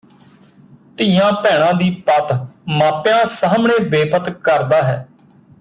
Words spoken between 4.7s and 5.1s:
ਹੈ